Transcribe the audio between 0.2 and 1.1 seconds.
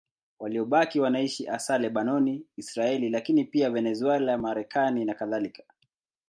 Waliobaki